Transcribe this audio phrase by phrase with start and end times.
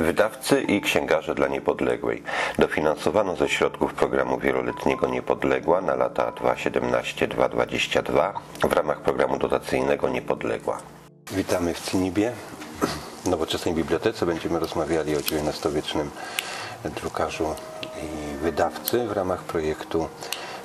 [0.00, 2.22] Wydawcy i księgarze dla Niepodległej.
[2.58, 8.32] Dofinansowano ze środków programu wieloletniego Niepodległa na lata 2017-2022
[8.68, 10.78] w ramach programu dotacyjnego Niepodległa.
[11.30, 12.32] Witamy w Cynibie,
[13.26, 14.26] nowoczesnej bibliotece.
[14.26, 16.10] Będziemy rozmawiali o XIX-wiecznym
[16.84, 20.08] drukarzu i wydawcy w ramach projektu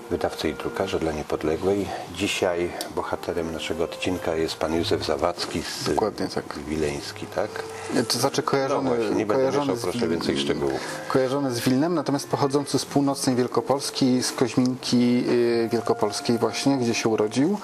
[0.09, 1.85] Wydawcy i drukarze dla Niepodległej.
[2.15, 6.59] Dzisiaj bohaterem naszego odcinka jest pan Józef Zawadzki z Dokładnie tak.
[6.67, 7.49] Wileński, tak?
[8.07, 10.79] To znaczy kojarzony, No właśnie, nie będę kojarzony, mieszał, proszę więcej szczegółów.
[11.09, 17.09] kojarzony z Wilnem, natomiast pochodzący z północnej Wielkopolski, z Koźminki y, Wielkopolskiej właśnie, gdzie się
[17.09, 17.59] urodził.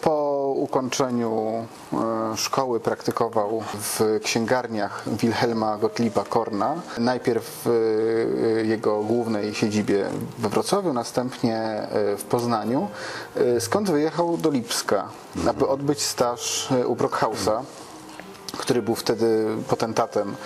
[0.00, 0.19] Po
[0.52, 6.74] ukończeniu e, szkoły praktykował w księgarniach Wilhelma Gottlieba Korna.
[6.98, 10.06] Najpierw w jego głównej siedzibie
[10.38, 12.88] we Wrocławiu, następnie e, w Poznaniu,
[13.36, 15.08] e, skąd wyjechał do Lipska,
[15.48, 17.62] aby odbyć staż e, u Brockhausa
[18.58, 20.36] który był wtedy potentatem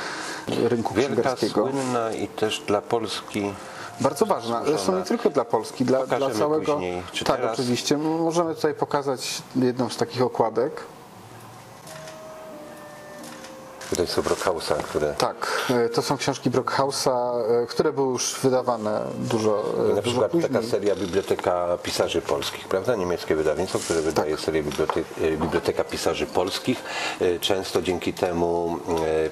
[0.48, 1.68] rynku Wielka, księgarskiego.
[1.70, 3.52] słynna i też dla Polski
[4.00, 4.64] Bardzo ważna.
[4.64, 6.80] Zresztą nie tylko dla Polski, dla, dla całego.
[7.24, 7.96] tak, teraz- oczywiście.
[7.98, 10.80] Możemy tutaj pokazać jedną z takich okładek.
[13.90, 17.32] Tutaj są Brockhausa, które Tak, e, to są książki Brockhausa,
[17.62, 20.50] e, które były już wydawane dużo, e, na dużo przykład później.
[20.52, 22.94] taka seria Biblioteka Pisarzy Polskich, prawda?
[22.96, 24.40] Niemieckie wydawnictwo, które wydaje Tak.
[24.44, 25.08] serię Biblioteka,
[25.40, 26.82] Biblioteka Pisarzy Polskich.
[27.40, 28.78] Często dzięki temu,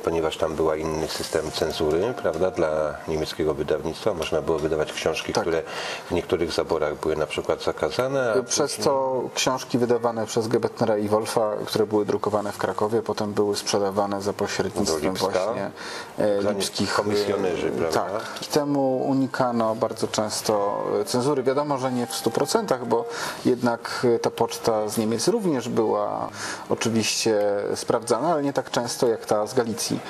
[0.04, 5.42] ponieważ tam była inny system cenzury, prawda, dla niemieckiego wydawnictwa, można było wydawać książki, Tak.
[5.44, 5.62] które
[6.10, 11.50] w niektórych zaborach były na przykład zakazane, Przez to książki wydawane przez Gebetnera i Wolfa,
[11.66, 15.70] które były drukowane w Krakowie, potem były sprzedawane za pośrednictwem właśnie
[16.18, 18.00] e, lipskich komisjonerzy, e, prawda?
[18.00, 18.22] Tak.
[18.32, 21.42] Dzięki temu unikano bardzo często e, cenzury.
[21.42, 23.08] Wiadomo, że nie w 100%, bo
[23.44, 26.28] jednak e, ta poczta z Niemiec również była
[26.68, 27.40] oczywiście
[27.74, 30.00] sprawdzana, ale nie tak często jak ta z Galicji,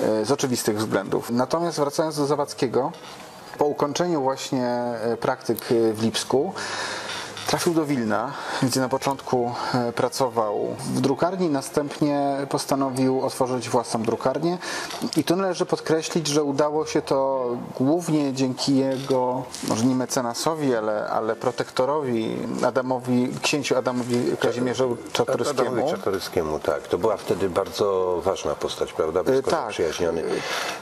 [0.00, 1.30] e, z oczywistych względów.
[1.30, 2.92] Natomiast wracając do Zawadzkiego,
[3.58, 6.52] po ukończeniu właśnie e, praktyk e, w Lipsku,
[7.46, 14.58] Trafił do Wilna, gdzie na początku e, pracował w drukarni, następnie postanowił otworzyć własną drukarnię.
[15.16, 17.46] I tu należy podkreślić, że udało się to
[17.80, 22.36] głównie dzięki jego, może nie mecenasowi, ale, ale protektorowi
[22.66, 25.60] Adamowi, księciu Adamowi Kazimierzowi Czartoryskiemu.
[25.70, 26.88] Adamowi Czartoryskiemu, tak.
[26.88, 29.24] To była wtedy bardzo ważna postać, prawda?
[29.24, 29.60] Blisko tak.
[29.60, 30.22] zaprzyjaźniony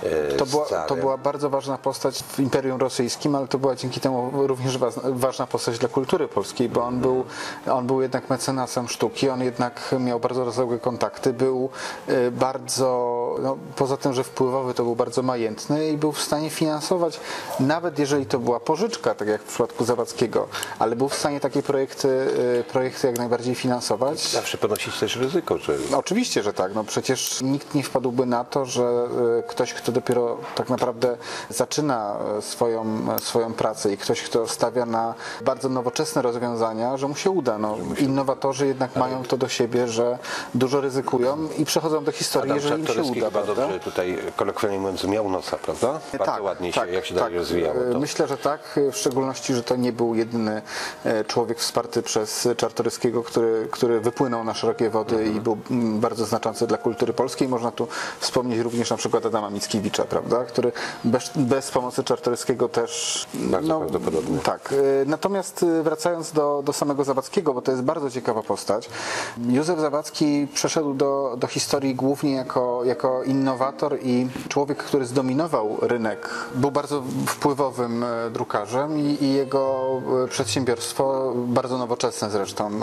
[0.03, 4.01] e, To była, to była bardzo ważna postać w Imperium Rosyjskim, ale to była dzięki
[4.01, 7.25] temu również wa- ważna postać dla kultury polskiej, bo on był,
[7.73, 11.71] on był jednak mecenasem sztuki, on jednak miał bardzo rozległe kontakty, był
[12.09, 12.31] y,
[13.43, 17.21] no, poza tym, że wpływowy, to był bardzo majętny i był w stanie finansować,
[17.61, 20.49] nawet jeżeli to była pożyczka, tak jak w przypadku Zawadzkiego,
[20.79, 24.29] ale był w stanie takie projekty, y, projekty jak najbardziej finansować.
[24.29, 26.75] Zawsze ponosić też ryzyko, że No, Oczywiście, że tak.
[26.75, 29.09] No przecież nikt nie wpadłby na to, że
[29.39, 31.17] e, ktoś, kto dopiero tak naprawdę
[31.51, 35.15] zaczyna e, swoją, swoją pracę i ktoś, kto stawia na
[35.45, 37.59] bardzo nowoczesne rozwiązania, że mu się uda.
[37.59, 40.19] No, innowatorzy jednak mają to do siebie, że
[40.55, 43.31] dużo ryzykują i przechodzą do historii, Adam jeżeli im się Czartoryski uda.
[43.31, 43.63] chyba prawda?
[43.63, 46.01] dobrze tutaj kolokwialnie mówiąc miał nosa, prawda?
[46.19, 47.99] Bardzo ładnie się, jak się dalej rozwijało E, to.
[48.01, 50.63] Myślę, że tak, w szczególności, że to nie był jedyny
[51.05, 55.37] e, człowiek wsparty przez Czartoryskiego, który, który wypłynął na szerokie wody Mhm.
[55.37, 57.49] i był mm, bardzo znaczący dla kultury polskiej.
[57.49, 57.89] Można tu
[58.21, 60.73] wspomnieć również na przykład Adama Mickiewicza, prawda, który
[61.05, 63.27] bez, bez pomocy Czartoryskiego też...
[63.35, 64.39] Bardzo prawdopodobne.
[64.39, 64.75] Tak.
[65.03, 68.89] e, Natomiast e, wracając do, do samego Zawadzkiego, bo to jest bardzo ciekawa postać.
[69.49, 76.29] Józef Zawadzki przeszedł do, do historii głównie jako, jako innowator i człowiek, który zdominował rynek.
[76.55, 79.91] Był bardzo wpływowym e, drukarzem i, i jego
[80.25, 82.67] e, przedsiębiorstwo, bardzo nowoczesne zresztą.
[82.69, 82.81] E,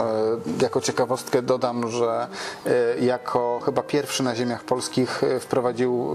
[0.62, 2.28] Jako ciekawostkę dodam, że
[3.02, 6.10] jako chyba pierwszy na ziemiach polskich wprowadził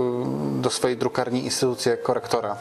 [0.61, 2.57] do swojej drukarni instytucję korektora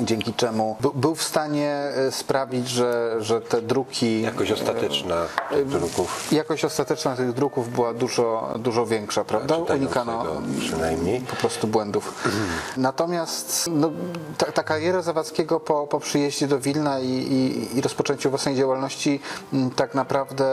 [0.00, 4.22] dzięki czemu by- był w stanie e, sprawić, że, że te druki.
[4.22, 5.14] Jakość ostateczna
[5.50, 6.32] tych druków.
[6.32, 9.56] Jakość ostateczna tych druków była dużo, dużo większa, prawda?
[9.56, 10.24] Unikano
[10.60, 11.20] przynajmniej.
[11.20, 12.24] po prostu błędów.
[12.76, 13.90] Natomiast no,
[14.38, 19.20] ta, ta kariera Zawadzkiego po, po przyjeździe do Wilna i, i, i rozpoczęciu własnej działalności
[19.52, 20.46] m, tak naprawdę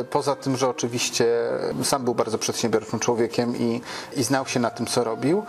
[0.00, 1.26] e, poza tym, że oczywiście
[1.82, 3.80] sam był bardzo przedsiębiorczym człowiekiem i,
[4.16, 5.42] i znał się na tym, co robił,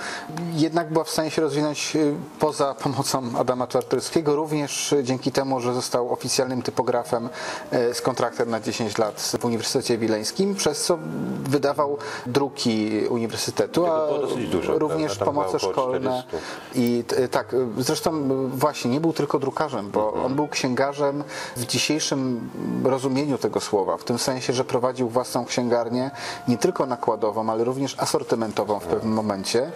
[0.54, 2.00] jednak była w stanie się rozwinąć e,
[2.40, 7.30] poza pomocą Adama Czartoryskiego, również dzięki temu, że został oficjalnym typografem
[7.72, 10.98] e, z kontraktem na 10 lat w Uniwersytecie Wileńskim, przez co
[11.44, 14.08] wydawał druki uniwersytetu, a
[14.52, 16.24] dużo, również pomoce szkolne.
[16.28, 16.38] 400.
[16.76, 20.26] I t- tak, zresztą właśnie nie był tylko drukarzem, bo Mhm.
[20.26, 21.24] on był księgarzem
[21.58, 22.50] w dzisiejszym
[22.84, 26.12] rozumieniu tego słowa, w tym sensie, że prowadził własną księgarnię
[26.48, 29.72] nie tylko nakładową, ale również asortymentową w pewnym momencie.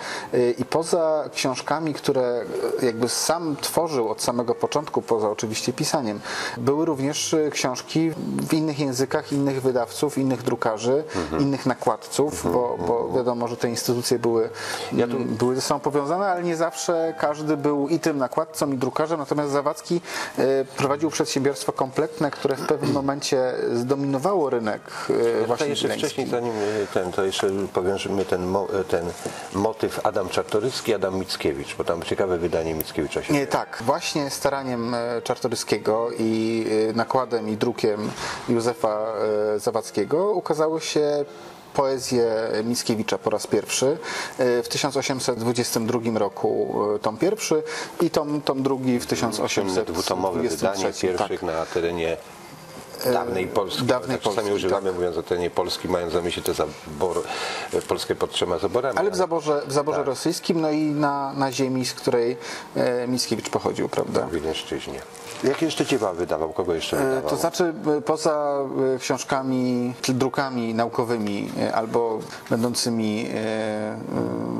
[0.58, 2.46] I poza książkami, które
[2.82, 6.20] jakby sam tworzył od samego początku, poza oczywiście pisaniem,
[6.58, 8.12] były również y, książki
[8.50, 11.42] w innych językach, innych wydawców, innych drukarzy, Mhm.
[11.42, 14.50] innych nakładców, bo, bo wiadomo, że te instytucje były,
[15.26, 19.52] były ze sobą powiązane, ale nie zawsze każdy był i tym nakładcą, i drukarzem, natomiast
[19.52, 20.02] Zawadzki
[20.38, 26.28] e, prowadził przedsiębiorstwo kompletne, które w pewnym momencie zdominowało rynek e, Tutaj właśnie jeszcze wcześniej,
[26.28, 29.06] zanim y, ten, to jeszcze powiążemy ten, y, ten
[29.54, 33.84] motyw Adam Czartoryski, Adam Mickiewicz, bo tam ciekawe wydanie Mickiewicza się tak.
[33.86, 38.12] Właśnie staraniem e, Czartoryskiego i e, nakładem i drukiem
[38.50, 39.14] Józefa
[39.56, 41.26] e, Zawadzkiego ukazały się
[41.74, 42.26] poezje
[42.64, 43.98] Mickiewicza po raz pierwszy.
[44.40, 47.64] E, W 1822 roku e, tom pierwszy
[48.02, 49.94] i tom, tom drugi w Słynne 1823.
[49.94, 51.42] dwutomowe wydanie pierwszych Tak.
[51.42, 52.18] na terenie
[53.12, 53.84] dawnej Polski.
[53.84, 57.22] dawnej tak, czasami Polski, używamy, mówiąc o terenie Polski, mając na myśli te zabor,
[57.88, 58.98] Polskę pod trzema zaborami.
[58.98, 60.08] Ale w zaborze, w zaborze Tak.
[60.08, 62.38] rosyjskim, no i na, na ziemi, z której
[62.76, 64.22] e, Mickiewicz pochodził, prawda?
[64.22, 65.00] w Wileńszczyźnie.
[65.44, 66.54] Jakie jeszcze dzieła wydawał?
[66.54, 67.30] Kogo jeszcze E, wydawał?
[67.30, 68.58] To znaczy e, poza
[68.96, 72.20] e, książkami, drukami naukowymi e, albo
[72.50, 73.98] będącymi e, e,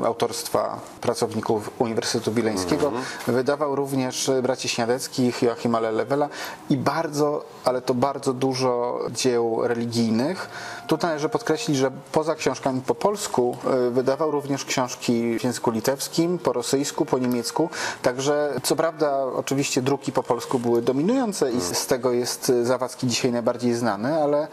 [0.04, 2.92] autorstwa pracowników Uniwersytetu Wileńskiego,
[3.26, 6.28] wydawał również e, braci Śniadeckich, Joachima Lelewela
[6.70, 10.48] i bardzo, ale to bardzo dużo dzieł religijnych.
[10.86, 16.38] Tutaj należy podkreślić, że poza książkami po polsku e, wydawał również książki w języku litewskim,
[16.38, 17.70] po rosyjsku, po niemiecku.
[18.02, 23.06] Także co prawda oczywiście druki po polsku były dominujące i z tego jest e, Zawadzki
[23.06, 24.48] dzisiaj najbardziej znany, ale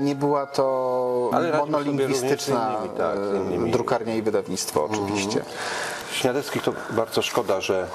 [0.00, 3.18] nie była to monolingwistyczna tak,
[3.70, 5.42] drukarnia i wydawnictwo oczywiście.
[6.12, 7.86] Śniadeckich to bardzo szkoda, że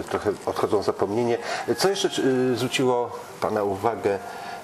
[0.00, 1.38] e, trochę odchodzą w zapomnienie.
[1.76, 3.10] Co jeszcze e, zwróciło
[3.40, 4.18] Pana uwagę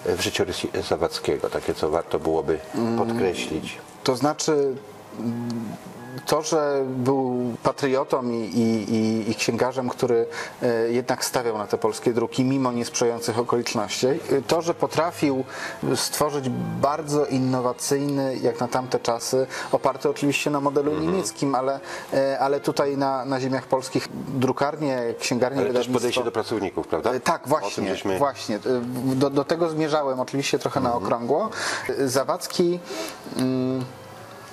[0.05, 1.50] w życiorysie Zawadzkiego?
[1.50, 2.59] Takie, co warto byłoby
[2.99, 3.79] podkreślić.
[4.05, 4.75] To znaczy
[5.19, 5.65] mm,
[6.26, 10.26] to, że był patriotą i, i, i, księgarzem, który
[10.62, 15.44] e, jednak stawiał na te polskie druki mimo niesprzyjających okoliczności, e, to, że potrafił
[15.94, 16.49] stworzyć
[16.81, 21.81] bardzo innowacyjny, jak na tamte czasy, oparty oczywiście na modelu niemieckim, ale,
[22.12, 27.11] e, ale tutaj na, na ziemiach polskich drukarnie, księgarnie, Ale też podejście do pracowników, prawda?
[27.25, 28.58] Tak, właśnie, żeśmy- właśnie.
[29.15, 31.50] Do, do tego zmierzałem oczywiście trochę na okrągło.
[31.88, 32.81] E, Zawadzki
[33.37, 33.85] mm,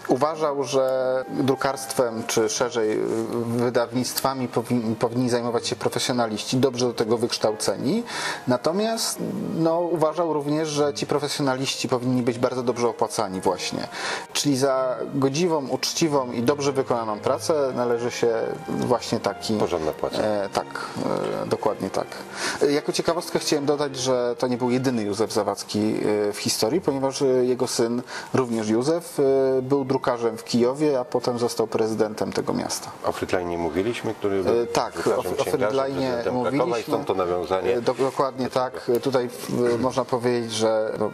[0.10, 3.00] uważał, że drukarstwem, czy szerzej
[3.46, 8.04] wydawnictwami powinni, powinni zajmować się profesjonaliści, dobrze do tego wykształceni.
[8.48, 9.20] Natomiast
[9.56, 13.88] no, uważał również, że ci profesjonaliści powinni być bardzo dobrze opłacani właśnie.
[14.34, 18.34] Czyli za godziwą, uczciwą i dobrze wykonaną pracę należy się
[18.68, 19.54] właśnie taki...
[19.54, 20.18] Porządna płaca.
[20.18, 20.68] E, tak,
[21.44, 22.08] e, dokładnie tak.
[22.70, 27.22] Jako ciekawostkę chciałem dodać, że to nie był jedyny Józef Zawadzki e, w historii, ponieważ
[27.22, 28.02] e, jego syn,
[28.34, 29.18] również Józef,
[29.62, 29.99] był drukarzem
[30.38, 32.92] w Kijowie, a potem został prezydentem tego miasta.
[33.06, 35.34] O Frytline mówiliśmy, który E, był Tak, o, drukarzem,
[36.30, 36.84] o mówiliśmy.
[36.84, 37.78] stąd to nawiązanie.
[37.78, 38.90] E, Do, dokładnie tak.
[38.96, 39.30] E, Tutaj
[39.76, 41.12] e, można powiedzieć, że no,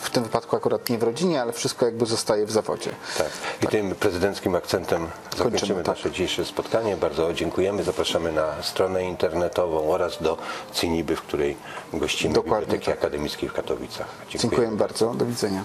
[0.00, 2.90] w tym wypadku akurat nie w rodzinie, ale wszystko jakby zostaje w zawodzie.
[3.18, 3.28] Tak.
[3.62, 5.96] I tym prezydenckim akcentem zakończymy Kończymy, tak.
[5.96, 6.96] nasze dzisiejsze spotkanie.
[6.96, 7.82] Bardzo dziękujemy.
[7.84, 10.36] Zapraszamy na stronę internetową oraz do
[10.72, 11.56] Ciniby, w której
[11.92, 12.98] gościmy Dokładnie Biblioteki tak.
[12.98, 14.06] Akademickiej w Katowicach.
[14.28, 15.14] Dziękuję bardzo.
[15.14, 15.64] Do widzenia.